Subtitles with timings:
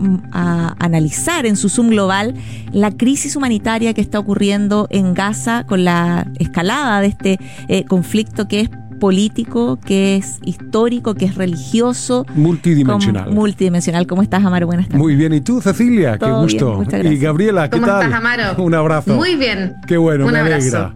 [0.80, 2.34] analizar en su Zoom global
[2.72, 7.38] la crisis humanitaria que está ocurriendo en Gaza con la escalada de este
[7.68, 12.26] eh, conflicto que es político, que es histórico, que es religioso.
[12.34, 13.30] Multidimensional.
[13.30, 14.06] multidimensional.
[14.06, 14.66] ¿Cómo estás, Amaro?
[14.66, 15.00] Buenas tardes.
[15.00, 15.32] Muy bien.
[15.32, 16.18] ¿Y tú, Cecilia?
[16.18, 16.82] Qué gusto.
[17.04, 17.88] y Gabriela, ¿qué tal?
[17.88, 18.62] ¿Cómo estás, Amaro?
[18.62, 19.14] Un abrazo.
[19.14, 19.74] Muy bien.
[19.86, 20.76] Qué bueno, Un me abrazo.
[20.76, 20.94] alegra.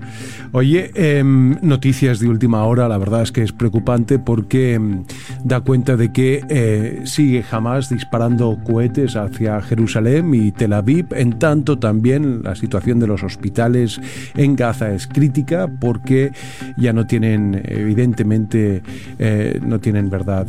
[0.54, 5.04] Oye, em, noticias de última hora, la verdad es que es preocupante porque em,
[5.44, 11.38] da cuenta de que eh, sigue jamás disparando cohetes hacia Jerusalén y Tel Aviv, en
[11.38, 13.98] tanto también la situación de los hospitales
[14.36, 16.32] en Gaza es crítica porque
[16.76, 18.82] ya no tienen, evidentemente,
[19.18, 20.46] eh, no tienen verdad.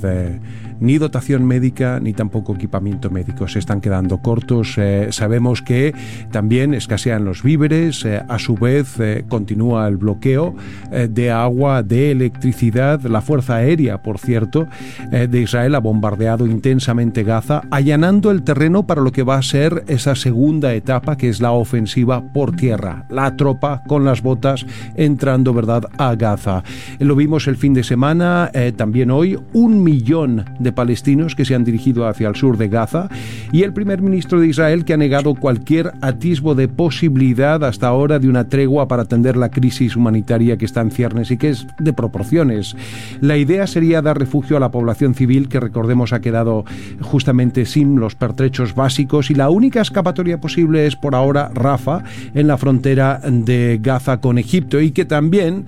[0.84, 3.48] Ni dotación médica ni tampoco equipamiento médico.
[3.48, 4.73] Se están quedando cortos.
[4.77, 5.95] Eh, sabemos que
[6.29, 8.03] también escasean los víveres.
[8.03, 10.54] Eh, a su vez, eh, continúa el bloqueo
[10.91, 13.01] de agua, de electricidad.
[13.04, 14.67] La Fuerza Aérea, por cierto,
[15.09, 19.85] de Israel ha bombardeado intensamente Gaza, allanando el terreno para lo que va a ser
[19.87, 23.05] esa segunda etapa, que es la ofensiva por tierra.
[23.09, 26.63] La tropa con las botas entrando, ¿verdad?, a Gaza.
[26.99, 31.63] Lo vimos el fin de semana, también hoy, un millón de palestinos que se han
[31.63, 33.10] dirigido hacia el sur de Gaza
[33.52, 38.20] y el primer ministro de Israel que ha negado cualquier atisbo de posibilidad hasta ahora
[38.20, 41.68] de una tregua para atender la crisis humanitaria que está en ciernes y que es
[41.79, 42.76] de proporciones.
[43.21, 46.66] La idea sería dar refugio a la población civil que recordemos ha quedado
[47.01, 52.48] justamente sin los pertrechos básicos y la única escapatoria posible es por ahora Rafa en
[52.48, 55.68] la frontera de Gaza con Egipto y que también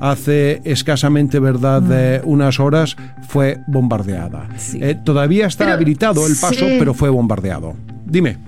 [0.00, 2.96] hace escasamente, ¿verdad?, eh, unas horas
[3.28, 4.48] fue bombardeada.
[4.56, 4.78] Sí.
[4.82, 6.76] Eh, todavía está Pero, habilitado el paso, sí.
[6.78, 7.74] pero fue bombardeado.
[8.04, 8.38] Dime.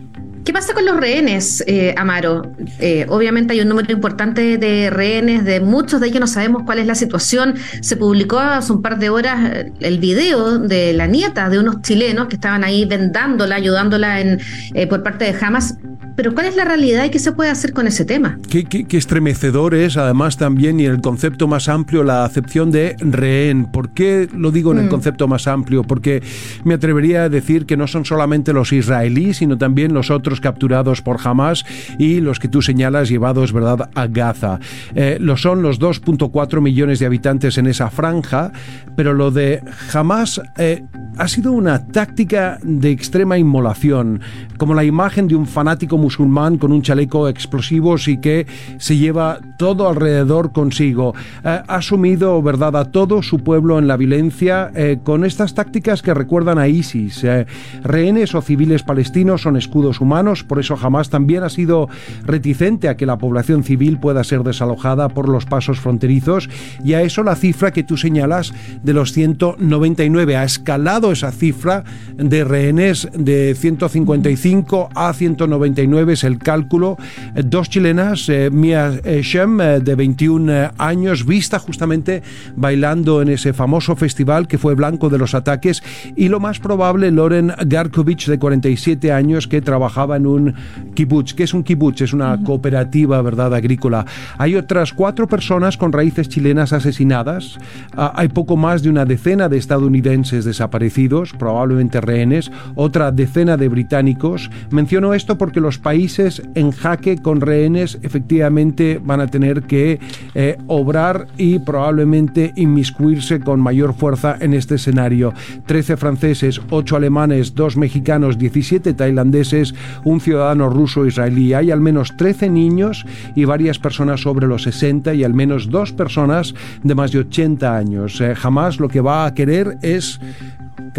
[0.48, 2.40] ¿Qué pasa con los rehenes, eh, Amaro?
[2.78, 6.78] Eh, obviamente hay un número importante de rehenes, de muchos de ellos no sabemos cuál
[6.78, 7.54] es la situación.
[7.82, 9.38] Se publicó hace un par de horas
[9.80, 14.40] el video de la nieta de unos chilenos que estaban ahí vendándola, ayudándola en,
[14.72, 15.76] eh, por parte de Hamas.
[16.18, 18.40] Pero ¿cuál es la realidad y qué se puede hacer con ese tema?
[18.50, 22.96] Qué, qué- qué estremecedor es, además, también, y el concepto más amplio, la acepción de
[22.98, 23.66] rehén.
[23.66, 24.88] ¿Por qué lo digo en el Mm.
[24.88, 25.84] concepto más amplio?
[25.84, 26.20] Porque
[26.64, 31.02] me atrevería a decir que no son solamente los israelíes, sino también los otros capturados
[31.02, 31.64] por Hamas
[32.00, 34.58] y los que tú señalas llevados, ¿verdad?, a Gaza.
[34.96, 38.50] Eh, lo son los 2.4 millones de habitantes en esa franja,
[38.96, 39.62] pero lo de
[39.94, 40.82] Hamas eh,
[41.16, 44.20] ha sido una táctica de extrema inmolación,
[44.56, 48.46] como la imagen de un fanático musulmán con un chaleco explosivos y que
[48.78, 51.14] se lleva todo alrededor consigo.
[51.44, 56.02] Eh, ha sumido, ¿verdad?, a todo su pueblo en la violencia eh, con estas tácticas
[56.02, 57.24] que recuerdan a ISIS.
[57.24, 57.46] Eh,
[57.82, 61.88] rehenes o civiles palestinos son escudos humanos, por eso jamás también ha sido
[62.24, 66.48] reticente a que la población civil pueda ser desalojada por los pasos fronterizos
[66.84, 68.52] y a eso la cifra que tú señalas
[68.82, 71.84] de los 199 ha escalado esa cifra
[72.16, 76.96] de rehenes de 155 a 199 es el cálculo.
[77.34, 82.22] Eh, Dos chilenas, eh, Mia eh, Shem, eh, de 21 eh, años, vista justamente
[82.56, 85.82] bailando en ese famoso festival que fue blanco de los ataques,
[86.14, 90.54] y lo más probable, Loren Garkovich, de 47 años, que trabajaba en un
[90.94, 91.34] kibutz.
[91.34, 92.02] ¿Qué es un kibutz?
[92.02, 94.04] Es una cooperativa, ¿verdad?, agrícola.
[94.36, 97.58] Hay otras cuatro personas con raíces chilenas asesinadas.
[97.96, 103.68] Ah, hay poco más de una decena de estadounidenses desaparecidos, probablemente rehenes, otra decena de
[103.68, 104.50] británicos.
[104.70, 109.98] Menciono esto porque los países en jaque con rehenes efectivamente van a tener que
[110.34, 115.32] eh, obrar y probablemente inmiscuirse con mayor fuerza en este escenario.
[115.66, 119.74] 13 franceses, 8 alemanes, 2 mexicanos, 17 tailandeses,
[120.04, 121.54] un ciudadano ruso israelí.
[121.54, 125.92] Hay al menos 13 niños y varias personas sobre los 60 y al menos dos
[125.92, 128.20] personas de más de 80 años.
[128.20, 130.20] Eh, jamás lo que va a querer es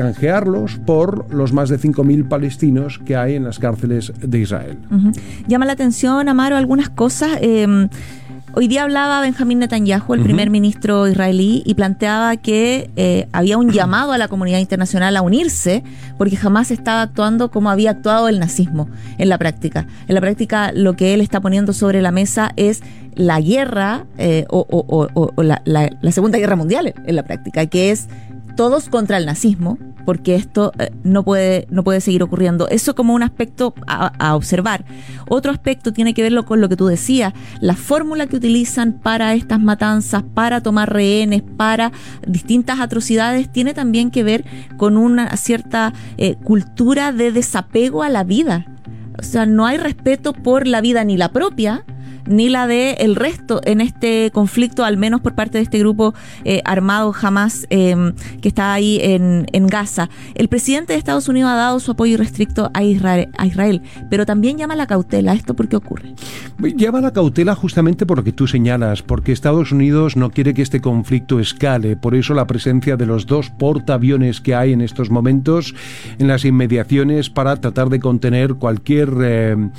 [0.04, 4.78] canjearlos por los más de 5.000 palestinos que hay en las cárceles de Israel.
[5.48, 7.32] Llama la atención, Amaro, algunas cosas.
[7.42, 7.68] Eh,
[8.54, 13.72] hoy día hablaba Benjamín Netanyahu, el primer ministro israelí, y planteaba que eh, había un
[13.72, 15.84] llamado a la comunidad internacional a unirse
[16.18, 18.88] porque jamás estaba actuando como había actuado el nazismo
[19.18, 19.86] en la práctica.
[20.08, 22.82] En la práctica lo que él está poniendo sobre la mesa es
[23.16, 27.16] la guerra eh, o, o- o- o- o la, la- la Segunda Guerra Mundial en
[27.18, 28.08] la práctica, que es
[28.60, 32.68] todos contra el nazismo, porque esto eh, no, puede, no puede seguir ocurriendo.
[32.68, 34.84] Eso como un aspecto a, observar.
[35.30, 39.34] Otro aspecto tiene que ver con lo que tú decías, la fórmula que utilizan para
[39.34, 41.94] estas matanzas, para tomar rehenes, para
[42.28, 44.44] distintas atrocidades, tiene también que ver
[44.76, 48.66] con una cierta eh, cultura de desapego a la vida.
[49.18, 51.86] O sea, no hay respeto por la vida ni la propia,
[52.28, 56.14] ni la de el resto en este conflicto, al menos por parte de este grupo
[56.44, 60.10] eh, armado jamás em, que está ahí en, en, Gaza.
[60.36, 64.76] El presidente de Estados Unidos ha dado su apoyo irrestricto a Israel, pero también llama
[64.76, 65.34] la cautela.
[65.34, 66.14] ¿Esto por qué ocurre?
[66.60, 70.62] Llama la cautela justamente por lo que tú señalas, porque Estados Unidos no quiere que
[70.62, 71.96] este conflicto escale.
[71.96, 75.76] Por eso la presencia de los dos portaaviones que hay en estos momentos
[76.18, 79.10] en las inmediaciones para tratar de contener cualquier...
[79.22, 79.70] Eh,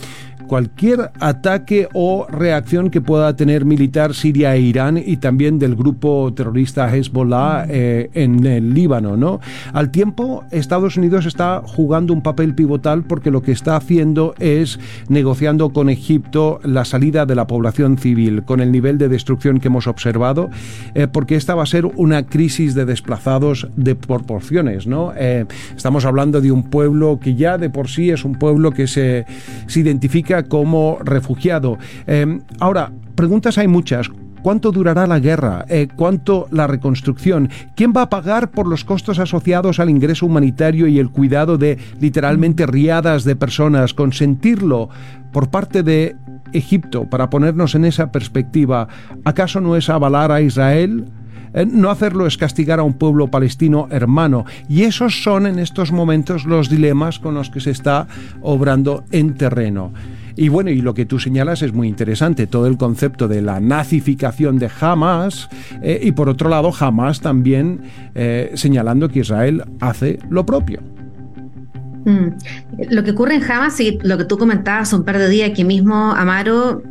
[0.50, 6.34] cualquier ataque o reacción que pueda tener militar Siria e Irán y también del grupo
[6.34, 9.38] terrorista Hezbollah eh, en el Líbano, ¿no?
[9.72, 14.80] Al tiempo, Estados Unidos está jugando un papel pivotal porque lo que está haciendo es
[15.08, 19.68] negociando con Egipto la salida de la población civil con el nivel de destrucción que
[19.68, 20.50] hemos observado,
[20.96, 25.12] eh, porque esta va a ser una crisis de desplazados de proporciones, ¿no?
[25.16, 25.46] Eh,
[25.76, 29.26] estamos hablando de un pueblo que ya de por sí es un pueblo que se,
[29.68, 31.78] se identifica como refugiado.
[32.06, 34.10] Eh, ahora, preguntas hay muchas.
[34.42, 35.66] ¿Cuánto durará la guerra?
[35.68, 37.50] Eh, ¿Cuánto la reconstrucción?
[37.76, 41.78] ¿Quién va a pagar por los costos asociados al ingreso humanitario y el cuidado de
[42.00, 43.92] literalmente riadas de personas?
[43.92, 44.88] Consentirlo
[45.30, 46.16] por parte de
[46.52, 48.88] Egipto, para ponernos en esa perspectiva,
[49.24, 51.04] ¿acaso no es avalar a Israel?
[51.52, 54.44] Eh, no hacerlo es castigar a un pueblo palestino hermano.
[54.68, 58.06] Y esos son en estos momentos los dilemas con los que se está
[58.40, 59.92] obrando en terreno.
[60.36, 63.60] Y bueno, y lo que tú señalas es muy interesante, todo el concepto de la
[63.60, 65.48] nazificación de Hamas
[65.82, 67.82] eh, y por otro lado Hamas también
[68.14, 70.99] eh, señalando que Israel hace lo propio.
[72.04, 72.28] Mm.
[72.90, 75.64] Lo que ocurre en Hamas y lo que tú comentabas un par de días aquí
[75.64, 76.82] mismo, Amaro,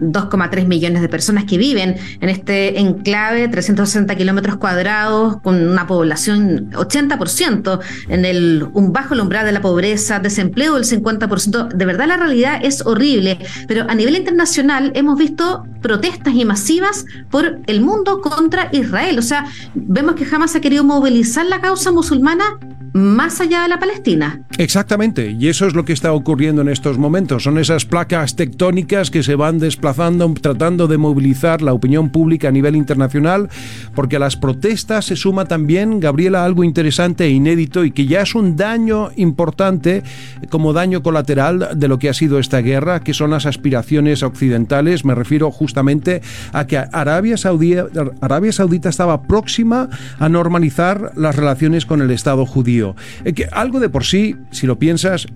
[0.00, 6.70] 2,3 millones de personas que viven en este enclave, 360 kilómetros cuadrados, con una población
[6.72, 11.68] 80% en el un bajo el umbral de la pobreza, desempleo del 50%.
[11.68, 17.04] De verdad la realidad es horrible, pero a nivel internacional hemos visto protestas y masivas
[17.30, 19.18] por el mundo contra Israel.
[19.18, 22.58] O sea, vemos que jamás ha querido movilizar la causa musulmana
[22.96, 24.40] más allá de la Palestina.
[24.58, 27.42] Exactamente, y eso es lo que está ocurriendo en estos momentos.
[27.42, 32.52] Son esas placas tectónicas que se van desplazando, tratando de movilizar la opinión pública a
[32.52, 33.50] nivel internacional,
[33.94, 38.22] porque a las protestas se suma también, Gabriela, algo interesante e inédito y que ya
[38.22, 40.02] es un daño importante
[40.48, 45.04] como daño colateral de lo que ha sido esta guerra, que son las aspiraciones occidentales.
[45.04, 46.22] Me refiero justamente
[46.52, 47.86] a que Arabia Saudita,
[48.22, 52.85] Arabia Saudita estaba próxima a normalizar las relaciones con el Estado judío.
[53.24, 55.26] Eh, que algo de por sí, si lo piensas,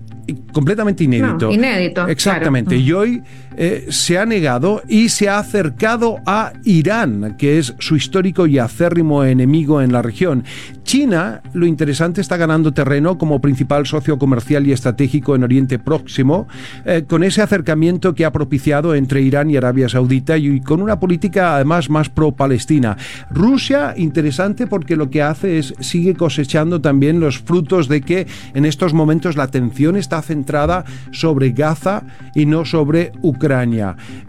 [0.53, 1.51] completamente inédito.
[1.51, 2.07] inédito.
[2.07, 2.75] Exactamente.
[2.75, 3.21] Y hoy
[3.57, 8.59] eh, se ha negado y se ha acercado a Irán, que es su histórico y
[8.59, 10.43] acérrimo enemigo en la región.
[10.83, 16.47] China, lo interesante, está ganando terreno como principal socio comercial y estratégico en Oriente Próximo,
[16.85, 20.99] eh, con ese acercamiento que ha propiciado entre Irán y Arabia Saudita y con una
[20.99, 22.97] política además más pro-palestina.
[23.29, 28.65] Rusia, interesante porque lo que hace es sigue cosechando también los frutos de que en
[28.65, 32.03] estos momentos la atención está centrada sobre Gaza
[32.35, 33.40] y no sobre Ucrania.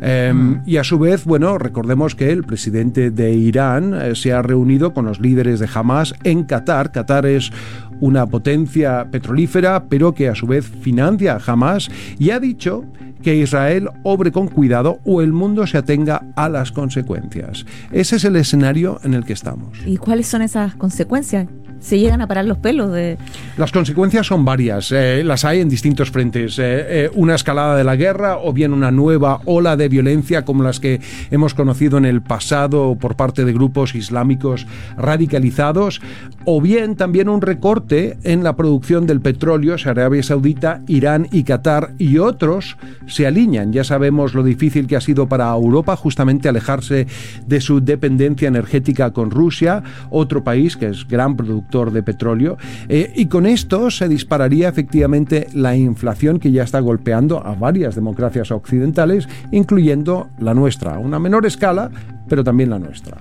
[0.00, 0.62] Em, mm.
[0.66, 4.92] Y a su vez, bueno, recordemos que el presidente de Irán eh, se ha reunido
[4.92, 6.92] con los líderes de Hamas en Qatar.
[6.92, 7.52] Qatar es
[8.00, 11.88] una potencia petrolífera, pero que a su vez financia a Hamas
[12.18, 12.84] y ha dicho
[13.22, 17.64] que Israel obre con cuidado o el mundo se atenga a las consecuencias.
[17.92, 19.78] Ese es el escenario en el que estamos.
[19.86, 21.46] ¿Y cuáles son esas consecuencias?
[21.82, 23.18] Se llegan a parar los pelos de...
[23.56, 26.58] Las consecuencias son varias, eh, las hay en distintos frentes.
[26.58, 26.62] Eh,
[27.04, 30.78] eh, una escalada de la guerra o bien una nueva ola de violencia como las
[30.78, 36.00] que hemos conocido en el pasado por parte de grupos islámicos radicalizados,
[36.44, 39.76] o bien también un recorte en la producción del petróleo.
[39.84, 43.72] Arabia Saudita, Irán y Qatar y otros se alinean.
[43.72, 47.06] Ya sabemos lo difícil que ha sido para Europa justamente alejarse
[47.46, 52.58] de su dependencia energética con Rusia, otro país que es gran productor de petróleo.
[52.88, 57.94] Eh, y con esto se dispararía efectivamente la inflación que ya está golpeando a varias
[57.94, 61.90] democracias occidentales, incluyendo la nuestra, a una menor escala,
[62.28, 63.16] pero también la nuestra.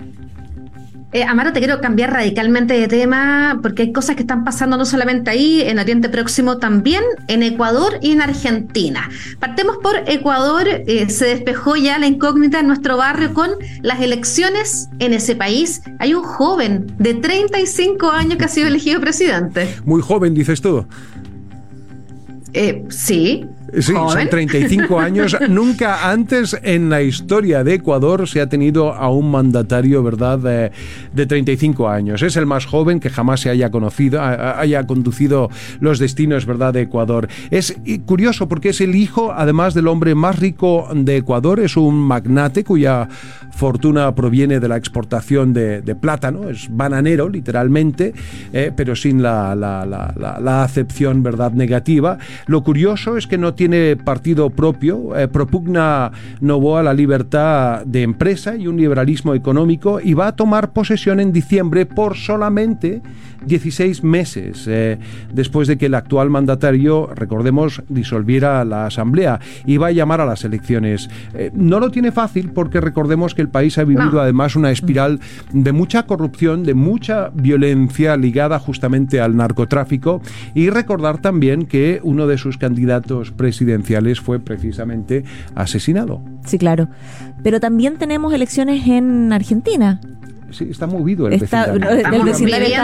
[1.14, 4.86] Eh, Amaro, te quiero cambiar radicalmente de tema porque hay cosas que están pasando no
[4.86, 9.10] solamente ahí, en Oriente Próximo también, en Ecuador y en Argentina.
[9.38, 13.50] Partemos por Ecuador, eh, se despejó ya la incógnita en nuestro barrio con
[13.82, 15.82] las elecciones en ese país.
[16.00, 19.76] Hay un joven de 35 años que ha sido elegido presidente.
[19.84, 20.86] Muy joven, dices tú.
[22.54, 23.48] Eh, sí,
[23.80, 25.38] Sí, son 35 años.
[25.50, 30.72] Nunca antes en la historia de Ecuador se ha tenido a un mandatario, ¿verdad?, de,
[31.14, 32.22] de 35 años.
[32.22, 36.82] Es el más joven que jamás se haya conocido, haya conducido los destinos, ¿verdad?, de
[36.82, 37.30] Ecuador.
[37.50, 41.96] Es curioso porque es el hijo, además del hombre más rico de Ecuador, es un
[41.96, 43.08] magnate cuya
[43.52, 48.14] fortuna proviene de la exportación de, plátano, es bananero, literalmente,
[48.54, 52.18] eh, pero sin la, la, la, la, acepción, ¿verdad?, negativa.
[52.48, 58.56] Lo curioso es que no tiene partido propio, eh, propugna Novoa la libertad de empresa
[58.56, 63.02] y un liberalismo económico y va a tomar posesión en diciembre por solamente
[63.46, 65.00] 16 meses eh,
[65.34, 70.26] después de que el actual mandatario, recordemos, disolviera la Asamblea y va a llamar a
[70.26, 71.10] las elecciones.
[71.34, 75.20] Eh, no lo tiene fácil porque recordemos que el país ha vivido además una espiral
[75.52, 80.22] de mucha corrupción, de mucha violencia ligada justamente al narcotráfico
[80.54, 85.24] y recordar también que uno de sus candidatos presidenciales fue precisamente
[85.56, 86.22] asesinado.
[86.46, 86.90] Sí, claro.
[87.44, 90.00] Pero también tenemos elecciones en Argentina
[90.52, 92.76] sí, está movido el está, vecindario.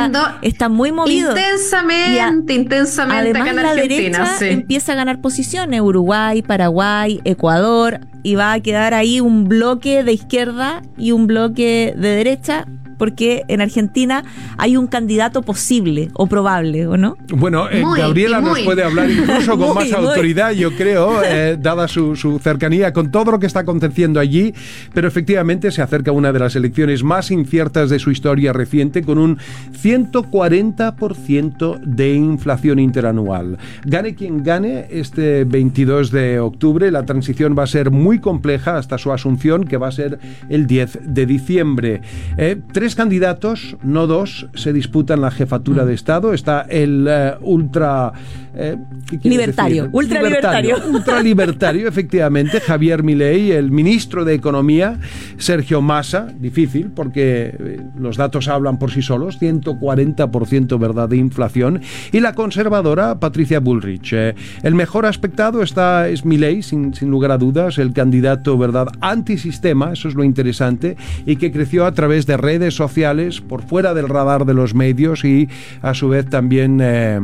[0.41, 1.31] está, muy movido.
[1.31, 5.81] Intensamente, intensamente además, la derecha empieza a ganar posiciones.
[5.81, 7.99] Uruguay, Paraguay, Ecuador.
[8.23, 12.65] Y va a quedar ahí un bloque de izquierda y un bloque de derecha
[12.97, 14.23] porque en Argentina
[14.57, 17.17] hay un candidato posible o probable, ¿o no?
[17.29, 22.39] Bueno, eh, Gabriela nos puede hablar incluso con más autoridad, yo creo, eh, dada su,
[22.41, 24.53] cercanía con todo lo que está aconteciendo allí,
[24.93, 29.17] pero efectivamente se acerca una de las elecciones más inciertas de su historia reciente con
[29.17, 29.37] un
[29.81, 33.57] 140% de inflación interanual.
[33.85, 38.97] Gane quien gane este 22 de octubre, la transición va a ser muy compleja hasta
[38.97, 42.01] su asunción, que va a ser el 10 de diciembre.
[42.37, 46.33] Eh, Tres candidatos, no dos, se disputan la jefatura de Estado.
[46.33, 48.13] Está el eh, ultra...
[48.59, 48.75] Eh,
[49.21, 50.77] libertario, ultralibertario.
[50.91, 54.99] Ultralibertario, efectivamente, Javier Milei, el ministro de Economía,
[55.37, 61.81] Sergio Massa, difícil porque eh, los datos hablan por sí solos, 140% verdad de inflación,
[62.11, 64.13] y la conservadora Patricia Bullrich.
[64.13, 69.93] el mejor aspectado está es Milei, sin, sin lugar a dudas, el candidato verdad antisistema,
[69.93, 70.97] eso es lo interesante,
[71.27, 75.23] y que creció a través de redes sociales por fuera del radar de los medios
[75.23, 75.47] y
[75.81, 77.19] a su vez también eh,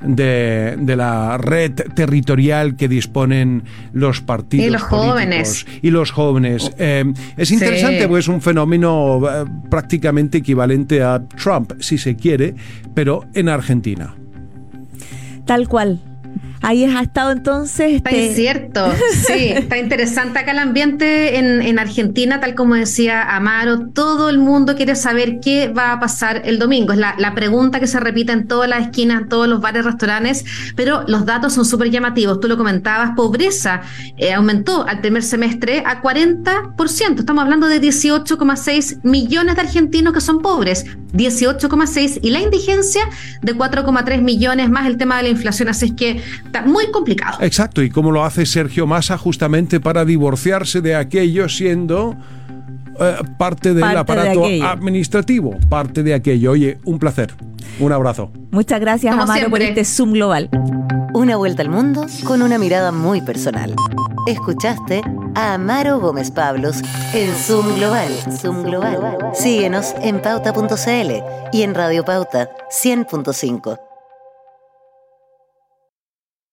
[0.00, 4.66] de, la red territorial que disponen los partidos.
[4.66, 5.66] Y los jóvenes.
[5.82, 6.72] Y los jóvenes.
[6.78, 7.04] Eh,
[7.36, 12.54] es interesante, pues es un fenómeno eh, prácticamente equivalente a Trump, si se quiere,
[12.94, 14.14] pero en Argentina.
[15.46, 16.00] Tal cual.
[16.62, 17.94] Ahí ha estado entonces.
[17.94, 18.34] Este...
[18.34, 18.92] cierto,
[19.26, 23.88] sí, está interesante acá el ambiente en, en, Argentina, tal como decía Amaro.
[23.88, 26.92] Todo el mundo quiere saber qué va a pasar el domingo.
[26.92, 29.84] Es la, la pregunta que se repite en todas las esquinas, en todos los bares,
[29.84, 30.44] restaurantes,
[30.76, 32.40] pero los datos son súper llamativos.
[32.40, 33.80] Tú lo comentabas, pobreza
[34.18, 37.20] eh, aumentó al primer semestre a 40%.
[37.20, 40.84] Estamos hablando de 18,6 millones de argentinos que son pobres,
[41.14, 43.02] 18,6 y la indigencia
[43.42, 45.68] de 4,3 millones más el tema de la inflación.
[45.68, 47.38] Así es que Está muy complicado.
[47.40, 52.16] Exacto, y cómo lo hace Sergio Massa justamente para divorciarse de aquello siendo
[53.00, 56.52] eh, parte del aparato administrativo, parte de aquello.
[56.52, 57.34] Oye, un placer.
[57.78, 58.30] Un abrazo.
[58.50, 60.50] Muchas gracias, Amaro, por este Zoom Global.
[61.14, 63.74] Una vuelta al mundo con una mirada muy personal.
[64.26, 65.02] Escuchaste
[65.34, 66.82] a Amaro Gómez Pablos
[67.14, 68.12] en Zoom Global.
[68.30, 69.18] Zoom Global.
[69.34, 71.12] Síguenos en pauta.cl
[71.52, 73.89] y en Radio Pauta 100.5.